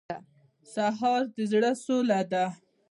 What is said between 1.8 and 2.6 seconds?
سوله ده.